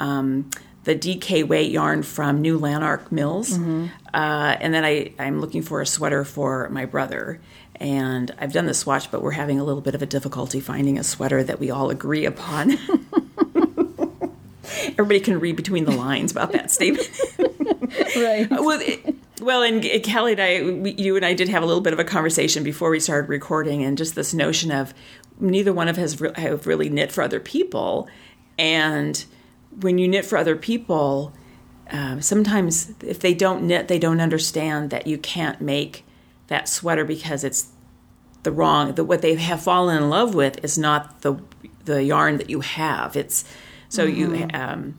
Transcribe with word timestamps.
um, 0.00 0.50
the 0.84 0.94
DK 0.94 1.46
weight 1.46 1.70
yarn 1.70 2.02
from 2.02 2.40
New 2.40 2.58
Lanark 2.58 3.10
Mills, 3.12 3.50
Mm-hmm. 3.50 3.86
uh, 4.14 4.56
and 4.60 4.72
then 4.72 4.84
I 4.84 5.12
I'm 5.18 5.40
looking 5.40 5.62
for 5.62 5.80
a 5.80 5.86
sweater 5.86 6.24
for 6.24 6.68
my 6.70 6.84
brother. 6.86 7.40
And 7.76 8.30
I've 8.38 8.52
done 8.52 8.66
the 8.66 8.74
swatch, 8.74 9.10
but 9.10 9.22
we're 9.22 9.30
having 9.30 9.58
a 9.58 9.64
little 9.64 9.80
bit 9.80 9.94
of 9.94 10.02
a 10.02 10.06
difficulty 10.06 10.60
finding 10.60 10.98
a 10.98 11.02
sweater 11.04 11.42
that 11.42 11.58
we 11.58 11.70
all 11.70 11.88
agree 11.88 12.26
upon. 12.26 12.72
Everybody 14.92 15.20
can 15.20 15.40
read 15.40 15.56
between 15.56 15.84
the 15.84 15.90
lines 15.92 16.30
about 16.30 16.52
that 16.52 16.70
statement. 16.70 17.08
Right. 18.16 18.48
well, 18.50 18.78
it, 18.80 19.16
well, 19.40 19.62
and 19.62 19.82
Kelly 20.04 20.32
and 20.32 20.40
I, 20.40 20.62
we, 20.80 20.92
you 20.92 21.16
and 21.16 21.24
I 21.24 21.34
did 21.34 21.48
have 21.48 21.62
a 21.62 21.66
little 21.66 21.80
bit 21.80 21.92
of 21.92 21.98
a 21.98 22.04
conversation 22.04 22.62
before 22.62 22.88
we 22.90 23.00
started 23.00 23.28
recording, 23.28 23.82
and 23.82 23.98
just 23.98 24.14
this 24.14 24.32
notion 24.32 24.70
of 24.70 24.94
neither 25.40 25.72
one 25.72 25.88
of 25.88 25.98
us 25.98 26.20
re- 26.20 26.30
have 26.36 26.66
really 26.68 26.88
knit 26.88 27.10
for 27.10 27.22
other 27.22 27.40
people, 27.40 28.08
and 28.58 29.24
when 29.78 29.98
you 29.98 30.08
knit 30.08 30.24
for 30.24 30.36
other 30.38 30.56
people, 30.56 31.32
um, 31.90 32.20
sometimes 32.22 32.92
if 33.02 33.20
they 33.20 33.34
don't 33.34 33.62
knit, 33.64 33.88
they 33.88 33.98
don't 33.98 34.20
understand 34.20 34.90
that 34.90 35.06
you 35.06 35.18
can't 35.18 35.60
make 35.60 36.04
that 36.48 36.68
sweater 36.68 37.04
because 37.04 37.44
it's 37.44 37.68
the 38.42 38.52
wrong. 38.52 38.94
The, 38.94 39.04
what 39.04 39.22
they 39.22 39.34
have 39.34 39.62
fallen 39.62 40.02
in 40.02 40.08
love 40.10 40.34
with 40.34 40.62
is 40.64 40.78
not 40.78 41.22
the 41.22 41.36
the 41.84 42.02
yarn 42.04 42.36
that 42.38 42.50
you 42.50 42.60
have. 42.60 43.16
It's 43.16 43.44
so 43.88 44.04
you. 44.04 44.48
Um, 44.52 44.98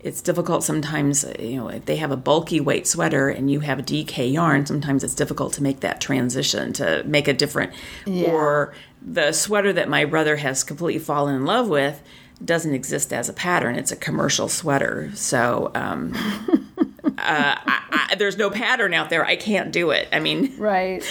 it's 0.00 0.20
difficult 0.22 0.62
sometimes 0.62 1.24
you 1.40 1.56
know 1.56 1.68
if 1.68 1.84
they 1.86 1.96
have 1.96 2.12
a 2.12 2.16
bulky 2.16 2.60
weight 2.60 2.86
sweater 2.86 3.28
and 3.28 3.50
you 3.50 3.58
have 3.58 3.80
a 3.80 3.82
dk 3.82 4.32
yarn 4.32 4.64
sometimes 4.64 5.02
it's 5.02 5.14
difficult 5.16 5.52
to 5.54 5.60
make 5.60 5.80
that 5.80 6.00
transition 6.00 6.72
to 6.72 7.02
make 7.04 7.26
a 7.26 7.32
different 7.34 7.72
Yeah. 8.06 8.30
or 8.30 8.74
the 9.02 9.32
sweater 9.32 9.72
that 9.72 9.88
my 9.88 10.04
brother 10.04 10.36
has 10.36 10.62
completely 10.62 11.00
fallen 11.00 11.34
in 11.34 11.44
love 11.46 11.68
with 11.68 12.00
doesn't 12.44 12.72
exist 12.74 13.12
as 13.12 13.28
a 13.28 13.32
pattern 13.32 13.74
it's 13.74 13.90
a 13.92 13.96
commercial 13.96 14.48
sweater 14.48 15.10
so 15.14 15.70
um, 15.74 16.12
uh, 17.04 17.10
I, 17.18 18.06
I, 18.10 18.14
there's 18.16 18.36
no 18.36 18.48
pattern 18.50 18.94
out 18.94 19.10
there 19.10 19.24
i 19.24 19.36
can't 19.36 19.72
do 19.72 19.90
it 19.90 20.08
i 20.12 20.18
mean 20.20 20.54
Right. 20.58 21.02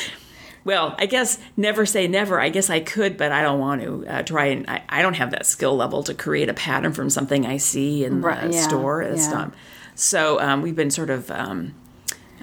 well, 0.64 0.96
I 0.98 1.06
guess 1.06 1.40
never 1.56 1.86
say 1.86 2.08
never. 2.08 2.40
I 2.42 2.50
guess 2.50 2.70
I 2.70 2.80
could, 2.82 3.16
but 3.18 3.32
I 3.32 3.42
don't 3.42 3.60
want 3.60 3.82
to 3.82 4.06
uh, 4.08 4.24
try 4.24 4.46
and 4.48 4.70
I, 4.70 4.82
I 4.90 5.02
don't 5.02 5.14
have 5.16 5.32
that 5.32 5.46
skill 5.46 5.76
level 5.78 6.04
to 6.04 6.14
create 6.14 6.50
a 6.50 6.54
pattern 6.54 6.92
from 6.94 7.10
something 7.10 7.46
I 7.46 7.56
see 7.58 8.04
in 8.04 8.20
the 8.22 8.28
Right, 8.28 8.52
yeah, 8.52 8.62
store. 8.62 9.02
It's 9.02 9.28
yeah. 9.28 9.34
not. 9.34 9.54
So 9.96 10.40
um, 10.42 10.62
we've 10.62 10.76
been 10.76 10.92
sort 10.92 11.10
of, 11.10 11.32
um, 11.32 11.74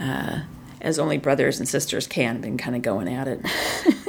uh, 0.00 0.40
as 0.80 0.98
only 0.98 1.18
brothers 1.18 1.58
and 1.58 1.68
sisters 1.68 2.06
can, 2.06 2.40
been 2.40 2.56
kind 2.56 2.74
of 2.76 2.80
going 2.82 3.08
at 3.08 3.28
it. 3.28 3.40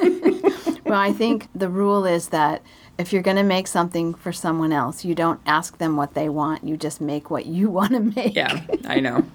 Well, 0.96 1.04
I 1.04 1.12
think 1.12 1.50
the 1.54 1.68
rule 1.68 2.06
is 2.06 2.30
that 2.30 2.62
if 2.98 3.12
you're 3.12 3.22
going 3.22 3.36
to 3.36 3.44
make 3.44 3.68
something 3.68 4.14
for 4.14 4.32
someone 4.32 4.72
else, 4.72 5.04
you 5.04 5.14
don't 5.14 5.42
ask 5.46 5.78
them 5.78 5.98
what 5.98 6.14
they 6.14 6.30
want. 6.30 6.64
You 6.64 6.78
just 6.78 7.02
make 7.02 7.30
what 7.30 7.46
you 7.46 7.70
want 7.78 7.92
to 7.92 8.00
make. 8.00 8.34
Yeah, 8.34 8.62
I 8.88 9.02
know. 9.02 9.26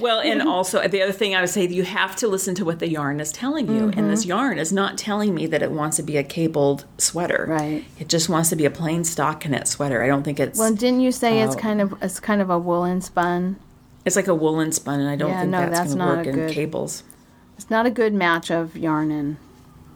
Well, 0.00 0.20
and 0.20 0.40
also 0.40 0.78
uh, 0.78 0.88
the 0.88 1.02
other 1.02 1.12
thing 1.12 1.34
I 1.34 1.42
would 1.42 1.50
say, 1.50 1.66
you 1.68 1.82
have 1.82 2.16
to 2.16 2.28
listen 2.28 2.54
to 2.54 2.64
what 2.64 2.78
the 2.78 2.88
yarn 2.88 3.20
is 3.20 3.30
telling 3.30 3.70
you. 3.70 3.92
And 3.94 4.10
this 4.10 4.22
mm-hmm. 4.22 4.30
yarn 4.30 4.58
is 4.58 4.72
not 4.72 4.96
telling 4.96 5.34
me 5.34 5.46
that 5.48 5.60
it 5.60 5.70
wants 5.70 5.98
to 5.98 6.02
be 6.02 6.16
a 6.16 6.24
cabled 6.24 6.86
sweater. 6.96 7.44
Right. 7.46 7.84
It 7.98 8.08
just 8.08 8.30
wants 8.30 8.48
to 8.48 8.56
be 8.56 8.64
a 8.64 8.70
plain 8.70 9.02
stockinette 9.02 9.66
sweater. 9.66 10.02
I 10.02 10.06
don't 10.06 10.22
think 10.22 10.40
it's. 10.40 10.58
Well, 10.58 10.72
didn't 10.72 11.02
you 11.02 11.12
say 11.12 11.42
it's 11.42 11.56
Oh. 11.56 11.58
kind 11.58 11.82
of 11.82 12.02
it's 12.02 12.20
kind 12.20 12.40
of 12.40 12.48
a 12.48 12.58
woolen 12.58 13.02
spun? 13.02 13.56
It's 14.06 14.16
like 14.16 14.28
a 14.28 14.34
woolen 14.34 14.72
spun, 14.72 15.00
and 15.00 15.10
I 15.10 15.16
don't 15.16 15.28
Yeah, 15.28 15.40
think 15.40 15.50
no, 15.50 15.60
that's, 15.60 15.78
that's 15.78 15.94
going 15.94 16.08
to 16.08 16.16
work 16.16 16.26
in 16.26 16.34
good- 16.34 16.52
cables. 16.52 17.02
It's 17.58 17.68
not 17.68 17.84
a 17.84 17.90
good 17.90 18.14
match 18.14 18.50
of 18.50 18.74
yarn 18.74 19.10
and 19.10 19.36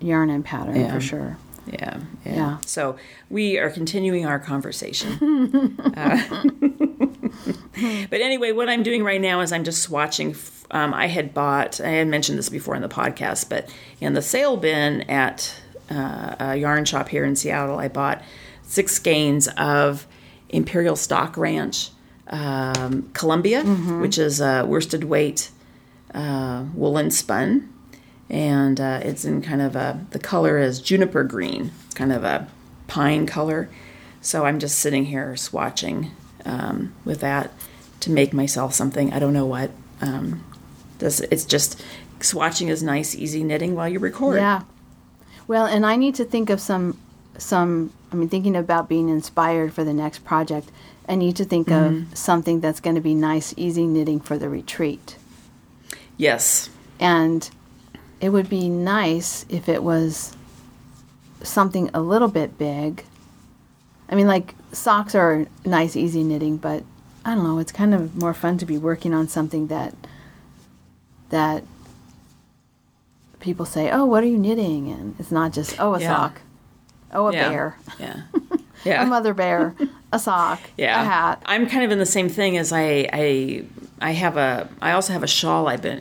yarn 0.02 0.30
and 0.30 0.44
pattern 0.44 0.76
Yeah. 0.76 0.92
for 0.94 1.00
sure. 1.00 1.36
Yeah, 1.66 1.98
yeah, 2.26 2.34
Yeah. 2.34 2.58
So 2.66 2.96
we 3.30 3.58
are 3.58 3.70
continuing 3.70 4.26
our 4.26 4.38
conversation. 4.38 5.78
Uh, 5.94 6.20
but 8.10 8.20
anyway, 8.20 8.52
what 8.52 8.68
I'm 8.68 8.82
doing 8.82 9.02
right 9.04 9.20
now 9.20 9.40
is 9.40 9.52
I'm 9.52 9.64
just 9.64 9.88
swatching. 9.88 10.36
Um, 10.70 10.92
I 10.94 11.06
had 11.06 11.32
bought, 11.34 11.80
I 11.80 11.88
had 11.90 12.08
mentioned 12.08 12.38
this 12.38 12.48
before 12.48 12.74
in 12.74 12.82
the 12.82 12.88
podcast, 12.88 13.48
but 13.48 13.68
in 14.00 14.14
the 14.14 14.22
sale 14.22 14.56
bin 14.56 15.02
at 15.02 15.54
uh, 15.90 16.34
a 16.38 16.56
yarn 16.56 16.84
shop 16.84 17.08
here 17.08 17.24
in 17.24 17.36
Seattle, 17.36 17.78
I 17.78 17.88
bought 17.88 18.22
six 18.62 18.92
skeins 18.92 19.48
of 19.56 20.06
Imperial 20.48 20.96
Stock 20.96 21.36
Ranch 21.36 21.90
um, 22.28 23.10
Columbia, 23.12 23.62
which 23.64 24.18
is 24.18 24.40
a 24.40 24.64
worsted 24.66 25.04
weight 25.04 25.50
uh, 26.14 26.64
woolen 26.74 27.10
spun, 27.10 27.72
and 28.30 28.80
uh, 28.80 29.00
it's 29.02 29.24
in 29.24 29.42
kind 29.42 29.60
of 29.62 29.76
a 29.76 30.04
the 30.10 30.18
color 30.18 30.58
is 30.58 30.80
juniper 30.80 31.24
green, 31.24 31.72
kind 31.94 32.12
of 32.12 32.24
a 32.24 32.48
pine 32.86 33.26
color. 33.26 33.68
So 34.20 34.44
I'm 34.44 34.58
just 34.58 34.78
sitting 34.78 35.06
here 35.06 35.32
swatching 35.34 36.10
um, 36.44 36.94
with 37.04 37.20
that 37.20 37.50
to 38.00 38.10
make 38.10 38.32
myself 38.32 38.74
something. 38.74 39.12
I 39.12 39.18
don't 39.18 39.32
know 39.32 39.46
what. 39.46 39.70
Um, 40.00 40.44
this 40.98 41.20
it's 41.20 41.44
just 41.44 41.82
swatching 42.20 42.68
is 42.68 42.82
nice, 42.82 43.14
easy 43.14 43.42
knitting 43.44 43.74
while 43.74 43.88
you 43.88 43.98
record. 43.98 44.36
Yeah. 44.36 44.62
Well, 45.48 45.66
and 45.66 45.84
I 45.84 45.96
need 45.96 46.14
to 46.16 46.24
think 46.24 46.50
of 46.50 46.60
some 46.60 46.98
some 47.38 47.92
I 48.12 48.16
mean 48.16 48.28
thinking 48.28 48.56
about 48.56 48.88
being 48.88 49.08
inspired 49.08 49.72
for 49.72 49.84
the 49.84 49.92
next 49.92 50.24
project. 50.24 50.70
I 51.08 51.16
need 51.16 51.34
to 51.36 51.44
think 51.44 51.66
Mm-hmm. 51.66 52.12
of 52.12 52.18
something 52.18 52.60
that's 52.60 52.78
going 52.78 52.94
to 52.94 53.00
be 53.02 53.14
nice, 53.14 53.52
easy 53.56 53.86
knitting 53.86 54.20
for 54.20 54.38
the 54.38 54.48
retreat. 54.48 55.16
Yes. 56.16 56.70
And 57.00 57.50
it 58.22 58.30
would 58.30 58.48
be 58.48 58.68
nice 58.70 59.44
if 59.50 59.68
it 59.68 59.82
was 59.82 60.34
something 61.42 61.90
a 61.92 62.00
little 62.00 62.28
bit 62.28 62.56
big. 62.56 63.04
I 64.08 64.14
mean, 64.14 64.26
like 64.28 64.54
socks 64.72 65.14
are 65.14 65.46
nice, 65.66 65.96
easy 65.96 66.22
knitting, 66.22 66.56
but 66.56 66.84
I 67.24 67.34
don't 67.34 67.44
know. 67.44 67.58
It's 67.58 67.72
kind 67.72 67.92
of 67.94 68.16
more 68.16 68.32
fun 68.32 68.56
to 68.58 68.64
be 68.66 68.78
working 68.78 69.12
on 69.12 69.28
something 69.28 69.66
that 69.66 69.94
that 71.30 71.64
people 73.40 73.64
say, 73.66 73.90
"Oh, 73.90 74.04
what 74.04 74.22
are 74.22 74.26
you 74.28 74.38
knitting?" 74.38 74.90
And 74.90 75.14
it's 75.18 75.32
not 75.32 75.52
just, 75.52 75.76
"Oh, 75.80 75.94
a 75.94 76.00
Yeah. 76.00 76.08
sock." 76.16 76.40
Oh, 77.12 77.28
a 77.28 77.32
Yeah. 77.32 77.48
bear. 77.50 77.76
Yeah. 77.98 78.16
Yeah. 78.84 79.04
A 79.04 79.06
mother 79.06 79.32
bear. 79.32 79.76
a 80.12 80.18
sock. 80.18 80.58
yeah. 80.76 81.00
A 81.02 81.04
hat. 81.04 81.40
I'm 81.46 81.68
kind 81.68 81.84
of 81.84 81.92
in 81.92 81.98
the 82.00 82.06
same 82.06 82.28
thing 82.28 82.56
as 82.56 82.72
I 82.72 83.08
I 83.12 83.64
I 84.00 84.10
have 84.10 84.36
a 84.36 84.68
I 84.80 84.90
also 84.92 85.12
have 85.12 85.22
a 85.22 85.28
shawl 85.28 85.68
I've 85.68 85.80
been 85.82 85.90